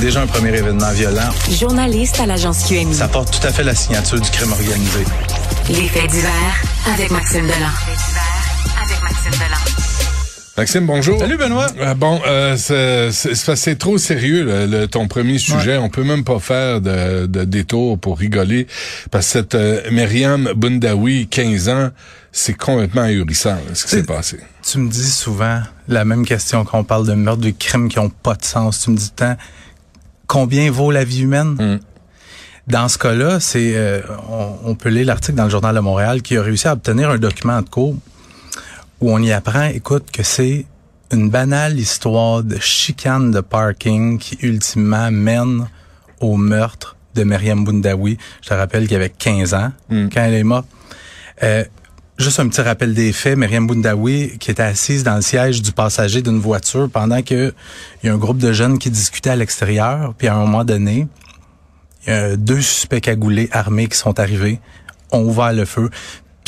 [0.00, 1.28] Déjà un premier événement violent.
[1.50, 2.94] Journaliste à l'agence QMI.
[2.94, 5.00] Ça porte tout à fait la signature du crime organisé.
[5.68, 6.30] Les faits divers
[6.94, 7.54] avec Maxime Delan.
[8.82, 9.58] avec Maxime Delan.
[10.56, 11.18] Maxime, bonjour.
[11.20, 11.66] Salut Benoît.
[11.80, 15.76] Euh, bon, euh, c'est- trop sérieux le, le- ton premier sujet.
[15.76, 18.66] On peut même pas faire de, de détour pour rigoler
[19.10, 21.90] parce que cette euh, Myriam Bundawi, 15 ans,
[22.32, 24.40] c'est complètement ahurissant là, ce qui s'est passé.
[24.62, 27.98] Tu me dis souvent la même question quand on parle de meurtres, de crimes qui
[27.98, 28.80] ont pas de sens.
[28.80, 29.36] Tu me dis tant
[30.30, 31.56] combien vaut la vie humaine?
[31.58, 31.80] Mm.
[32.68, 34.00] Dans ce cas-là, c'est euh,
[34.30, 37.10] on, on peut lire l'article dans le journal de Montréal qui a réussi à obtenir
[37.10, 37.96] un document de cours
[39.00, 40.66] où on y apprend, écoute, que c'est
[41.12, 45.66] une banale histoire de chicane de parking qui ultimement mène
[46.20, 48.16] au meurtre de Myriam Bundawi.
[48.42, 50.08] Je te rappelle qu'elle avait 15 ans Mm.
[50.14, 50.68] quand elle est morte.
[51.42, 51.64] Euh,
[52.20, 53.36] juste un petit rappel des faits.
[53.36, 57.54] Myriam Bundawi, qui était assise dans le siège du passager d'une voiture pendant que
[58.02, 60.14] il y a un groupe de jeunes qui discutaient à l'extérieur.
[60.18, 61.08] Puis à un moment donné,
[62.06, 64.60] il y a deux suspects cagoulés armés qui sont arrivés,
[65.12, 65.88] ont ouvert le feu.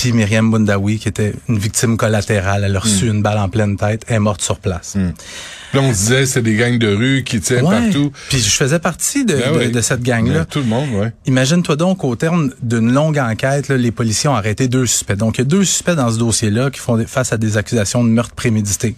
[0.03, 3.77] Puis Myriam Bundawi, qui était une victime collatérale, elle a reçu une balle en pleine
[3.77, 4.97] tête, est morte sur place.
[4.97, 7.81] Là, on disait c'est des gangs de rue qui tiennent Ouais.
[7.84, 8.11] partout.
[8.28, 9.70] Puis je faisais partie de, Ben de- oui.
[9.70, 10.41] de cette gang-là.
[10.41, 11.12] Ben, tout le monde, ouais.
[11.27, 15.14] Imagine-toi donc au terme d'une longue enquête, là, les policiers ont arrêté deux suspects.
[15.14, 18.02] Donc, il y a deux suspects dans ce dossier-là qui font face à des accusations
[18.02, 18.96] de meurtre prémédité.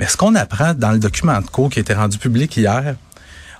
[0.00, 2.96] Mais ce qu'on apprend dans le document de cours qui a été rendu public hier,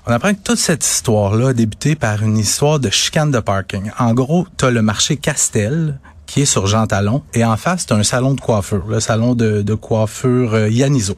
[0.05, 3.91] on apprend que toute cette histoire-là a débuté par une histoire de chicane de parking.
[3.97, 5.97] En gros, tu as le marché Castel
[6.29, 9.33] qui est sur Jean Talon et en face, tu un salon de coiffure, le salon
[9.33, 11.17] de, de coiffure euh, Yanizo.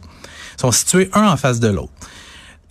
[0.57, 1.91] Ils sont situés un en face de l'autre.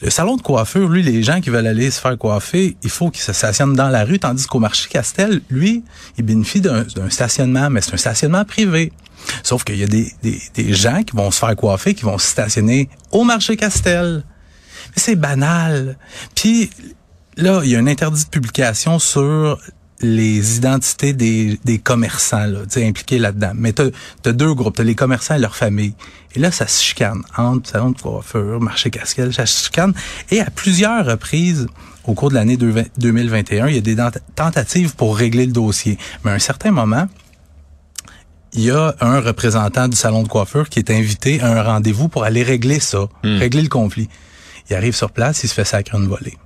[0.00, 3.10] Le salon de coiffure, lui, les gens qui veulent aller se faire coiffer, il faut
[3.10, 5.84] qu'ils se stationnent dans la rue, tandis qu'au marché Castel, lui,
[6.16, 8.90] il bénéficie d'un d'un stationnement, mais c'est un stationnement privé.
[9.42, 12.16] Sauf qu'il y a des, des, des gens qui vont se faire coiffer, qui vont
[12.16, 14.24] se stationner au marché Castel.
[14.96, 15.98] Mais c'est banal.
[16.34, 16.70] Puis
[17.36, 19.60] là, il y a un interdit de publication sur
[20.02, 23.52] les identités des, des commerçants là, tu impliqués là-dedans.
[23.54, 23.86] Mais t'as
[24.24, 25.94] as deux groupes, t'as les commerçants et leurs familles.
[26.34, 29.92] Et là, ça se chicane entre salon de coiffure, marché casquel, ça se chicane.
[30.30, 31.66] Et à plusieurs reprises,
[32.04, 33.96] au cours de l'année deux- 2021, il y a des
[34.36, 35.98] tentatives pour régler le dossier.
[36.24, 37.06] Mais à un certain moment,
[38.52, 42.08] il y a un représentant du salon de coiffure qui est invité à un rendez-vous
[42.08, 43.06] pour aller régler ça,
[43.38, 44.08] régler le conflit.
[44.68, 46.36] Il arrive sur place, il se fait sacrer une volée.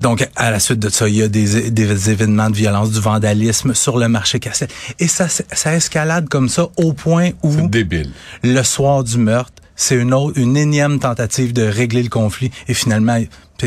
[0.00, 3.00] Donc, à la suite de ça, il y a des, des événements de violence, du
[3.00, 4.68] vandalisme sur le marché Castel.
[5.00, 8.10] Et ça, ça escalade comme ça au point où C'est débile.
[8.44, 12.74] le soir du meurtre, c'est une autre, une énième tentative de régler le conflit et
[12.74, 13.18] finalement,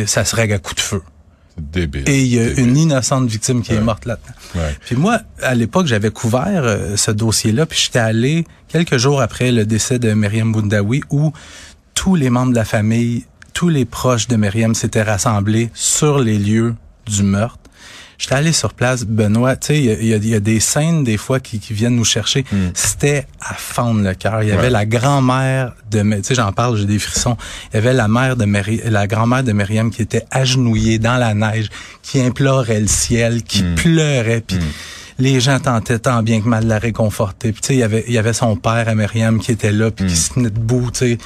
[0.06, 1.02] ça se règle à coup de feu.
[1.58, 2.03] Débile.
[2.08, 2.66] Et il y a Débile.
[2.69, 4.34] une innocente victime qui est morte là-dedans.
[4.56, 4.75] Ouais.
[4.86, 9.52] Puis moi, à l'époque, j'avais couvert euh, ce dossier-là, puis j'étais allé quelques jours après
[9.52, 11.34] le décès de Myriam Bundawi, où
[11.94, 16.38] tous les membres de la famille, tous les proches de Myriam s'étaient rassemblés sur les
[16.38, 16.75] lieux
[17.07, 17.57] du meurtre.
[18.17, 21.17] J'étais allé sur place, Benoît, tu sais, il y a- y, y des scènes des
[21.17, 22.45] fois qui, qui viennent nous chercher.
[22.75, 24.44] C'était à fendre le cœur.
[24.44, 24.69] Il y avait Ouais.
[24.69, 27.35] la grand-mère de, tu sais, j'en parle, j'ai des frissons.
[27.73, 31.18] Il y avait la mère de Mary, la grand-mère de Myriam qui était agenouillée dans
[31.18, 31.69] la neige,
[32.03, 34.59] qui implorait le ciel, qui pleurait, puis
[35.22, 37.52] les gens tentaient tant bien que mal de la réconforter.
[37.52, 39.72] Puis tu sais, il y avait, il y avait son père à Myriam qui était
[39.72, 41.18] là, puis qui se tenait debout, tu sais.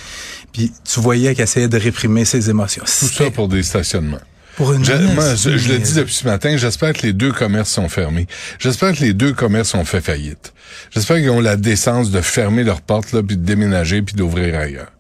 [0.52, 2.84] Puis tu voyais qu'elle essayait de réprimer ses émotions.
[2.84, 4.19] Tout ça pour des stationnements.
[4.56, 7.31] pour une Je, moi, je, je le dis depuis ce matin, j'espère que les deux
[7.31, 8.28] commerces sont fermés.
[8.60, 10.54] J'espère que les deux commerces ont fait faillite.
[10.92, 14.58] J'espère qu'ils ont la décence de fermer leurs portes, là, puis de déménager, puis d'ouvrir
[14.58, 14.92] ailleurs.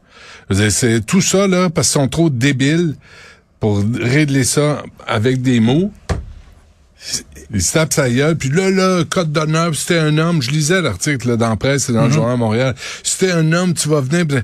[0.51, 2.95] C'est tout ça, là, parce qu'ils sont trop débiles
[3.59, 5.91] pour régler ça avec des mots.
[7.53, 10.81] Ils se tapent sa gueule, puis là, là, code d'honneur, c'était un homme, je lisais
[10.81, 13.73] l'article là, dans la presse et dans le journal de Montréal, si t'es un homme,
[13.73, 14.39] tu vas venir, puis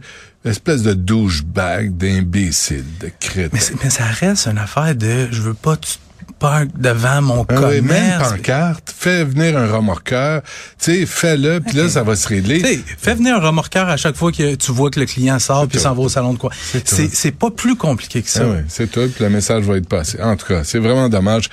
[0.45, 3.49] espèce de douchebag, d'imbécile, de crétin.
[3.57, 5.97] Mais, mais ça reste une affaire de je veux pas tu-
[6.41, 11.77] park devant mon Ah oui, même pancarte, fais venir un remorqueur, tu sais, fais-le, puis
[11.77, 12.61] là, ça va se régler.
[12.61, 15.67] T'sais, fais venir un remorqueur à chaque fois que tu vois que le client sort
[15.67, 16.51] puis s'en va au salon de quoi.
[16.83, 18.41] C'est pas plus compliqué que ça.
[18.43, 20.19] Ah oui, c'est tout, puis le message va être passé.
[20.21, 21.49] En tout cas, c'est vraiment dommage.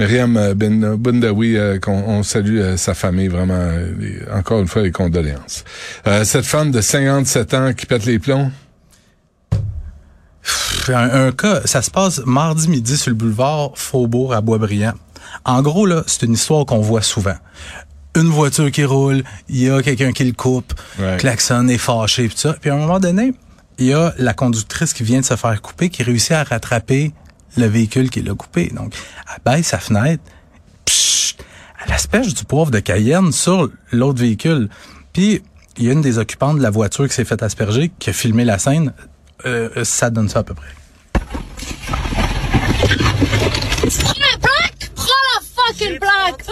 [0.00, 3.92] Myriam euh, Ben Bundawi, euh, qu'on on salue euh, sa famille, vraiment, euh,
[4.34, 5.64] encore une fois, les condoléances.
[6.08, 8.50] Euh, cette femme de 57 ans qui pète les plombs,
[10.92, 14.94] Un, un cas, ça se passe mardi midi sur le boulevard Faubourg à Boisbriand.
[15.44, 17.36] En gros, là, c'est une histoire qu'on voit souvent.
[18.16, 21.16] Une voiture qui roule, il y a quelqu'un qui le coupe, Ouais.
[21.18, 22.54] klaxonne est fâché, puis ça.
[22.60, 23.32] Puis à un moment donné,
[23.78, 27.12] il y a la conductrice qui vient de se faire couper, qui réussit à rattraper
[27.56, 28.70] le véhicule qui l'a coupé.
[28.74, 28.94] Donc,
[29.28, 30.22] elle baisse sa fenêtre,
[30.84, 31.34] psh,
[31.84, 34.68] elle asperge du poivre de Cayenne sur l'autre véhicule.
[35.12, 35.42] Puis,
[35.76, 38.12] il y a une des occupantes de la voiture qui s'est fait asperger, qui a
[38.12, 38.92] filmé la scène.
[39.46, 40.68] Euh, euh, ça donne ça à peu près.
[45.54, 46.44] fucking plaque!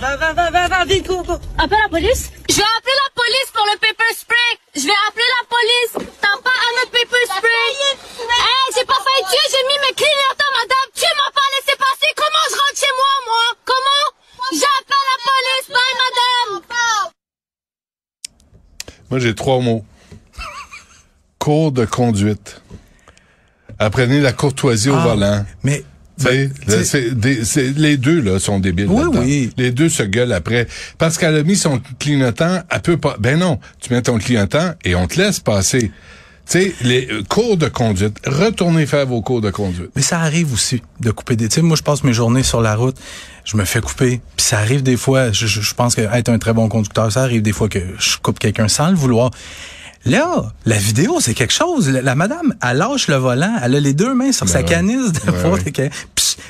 [0.00, 1.38] Va, va, va, va, va, vite, go, go.
[1.58, 2.30] Appelle la police?
[2.48, 4.52] Je vais appeler la police pour le pepper spray!
[4.74, 6.08] Je vais appeler la police!
[6.20, 7.72] T'as pas à notre pepper spray!
[8.20, 10.88] Hey, j'ai pas failli tuer, j'ai mis mes clignotants, madame!
[10.94, 12.10] Tu m'as pas laissé passer!
[12.16, 13.44] Comment je rentre chez moi, moi?
[13.64, 14.06] Comment?
[14.52, 15.66] J'appelle la police!
[15.68, 16.30] Bye, madame!
[19.10, 19.84] moi j'ai trois mots.
[21.40, 22.60] Cours de conduite.
[23.78, 25.46] Apprenez la courtoisie au Ah, volant.
[25.64, 25.82] Mais
[26.22, 26.52] Ben,
[26.84, 27.40] c'est des-
[27.78, 28.88] les deux là sont débiles.
[28.90, 29.50] Oui, oui.
[29.56, 30.66] Les deux se gueulent après
[30.98, 32.60] parce qu'elle a mis son clignotant.
[32.70, 33.16] Elle peut pas.
[33.18, 35.90] Ben non, tu mets ton clignotant et on te laisse passer.
[36.44, 38.18] Tu sais, les euh, cours de conduite.
[38.26, 39.90] Retournez faire vos cours de conduite.
[39.96, 41.48] Mais ça arrive aussi de couper des.
[41.48, 42.96] Tu moi, je passe mes journées sur la route,
[43.46, 44.20] je me fais couper.
[44.36, 45.32] Puis ça arrive des fois.
[45.32, 47.78] Je, je- je pense que être un très bon conducteur, ça arrive des fois que
[47.98, 49.30] je coupe quelqu'un sans le vouloir.
[50.06, 51.88] Là, la vidéo, c'est quelque chose.
[51.90, 54.64] La, la madame, elle lâche le volant, elle a les deux mains sur sa ouais.
[54.64, 55.72] canisse de Ben ouais.
[55.72, 55.90] que-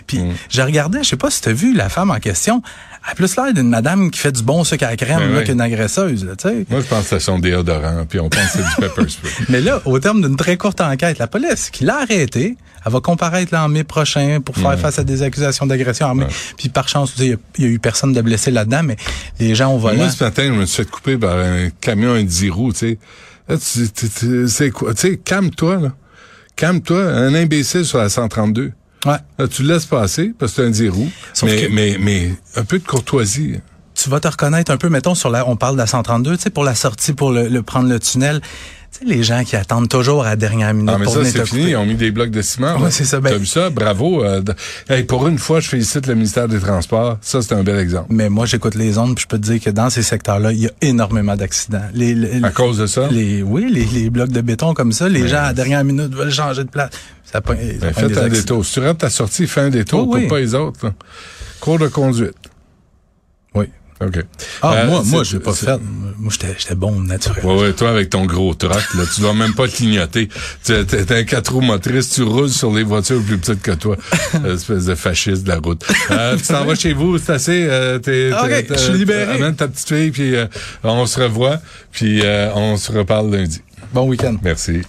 [0.06, 2.62] Puis je regardais, je sais pas si t'as vu la femme en question.
[3.04, 5.44] Elle a plus l'air d'une madame qui fait du bon sucre à la crème Ben
[5.44, 6.66] qu'une agresseuse, là, tu sais.
[6.68, 9.32] Moi, je pense que c'est son déodorant, puis on pense que c'est du pepper spray.
[9.48, 12.56] Mais là, au terme d'une très courte enquête, la police qui l'a arrêté,
[12.86, 16.26] elle va comparaître là en mai prochain pour faire face à des accusations d'agression armée.
[16.56, 18.96] Puis par chance, tu sais, il y y, a eu personne de blessé là-dedans, mais
[19.40, 19.96] les gens au volant.
[19.96, 22.78] Moi, ce matin, je me suis fait couper par un camion, un 10 roues, tu
[22.78, 22.98] sais.
[23.58, 24.94] C'est quoi?
[24.94, 25.92] Tu sais, calme-toi, là.
[26.56, 27.02] Calme-toi.
[27.02, 28.72] Un imbécile sur la 132.
[29.06, 29.12] Ouais.
[29.38, 31.10] Là, tu le laisses passer parce que c'est un 10 roues.
[31.32, 33.60] Sauf Mais, que- mais, mais un peu de courtoisie.
[33.94, 36.42] Tu vas te reconnaître un peu, mettons, sur la, on parle de la 132, tu
[36.44, 38.40] sais, pour la sortie, pour le, le- prendre le tunnel.
[38.92, 41.24] Tu sais, les gens qui attendent toujours à la dernière minute Ah, mais pour ça,
[41.24, 41.70] c'est fini.
[41.70, 42.76] Ils ont mis des blocs de ciment.
[42.78, 43.70] Ouais, c'est ça, ben- T'as vu ça?
[43.70, 44.24] Bravo.
[44.24, 44.42] euh,
[44.88, 47.16] hey, pour une fois, je félicite le ministère des Transports.
[47.20, 48.06] Ça, c'est un bel exemple.
[48.10, 50.58] Mais moi, j'écoute les ondes, puis je peux te dire que dans ces secteurs-là, il
[50.58, 51.84] y a énormément d'accidents.
[51.94, 53.06] Les, les- À cause de ça?
[53.12, 56.12] les, oui, les, les blocs de béton comme ça, les gens à la dernière minute
[56.12, 56.90] veulent changer de place.
[57.24, 58.28] Ça ça Ben, faites un accidents.
[58.28, 58.66] détour.
[58.66, 60.08] Si tu rates ta sortie, fais un détour.
[60.10, 60.26] Oh, oui.
[60.26, 60.84] pas les autres.
[60.86, 60.92] là.
[61.60, 62.34] Cours de conduite.
[64.02, 64.24] OK.
[64.62, 65.66] Ah, Euh, moi, moi, je l'ai pas fait.
[66.18, 67.44] Moi, j'étais, j'étais bon naturel.
[67.44, 70.28] Ouais, ouais, toi, avec ton gros truck, là, tu dois même pas clignoter.
[70.64, 73.96] Tu es un quatre roues motrices, tu roules sur les voitures plus petites que toi.
[74.48, 75.82] Espèce de fasciste de la route.
[76.10, 77.66] Euh, tu t'en vas chez vous, c'est assez.
[77.68, 79.32] Euh, t'es- Ok, t'es- je suis libéré.
[79.34, 80.46] Amène ta petite fille, puis euh,
[80.82, 81.58] on se revoit,
[81.92, 83.60] puis euh, on se reparle lundi.
[83.92, 84.36] Bon week-end.
[84.42, 84.82] Merci.